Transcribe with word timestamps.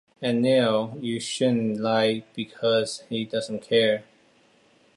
And 0.19 0.41
Neil 0.41 0.97
you 0.99 1.19
shouldn't 1.19 1.79
like, 1.79 2.33
because 2.33 3.03
he 3.07 3.23
doesn't 3.23 3.61
care. 3.61 4.03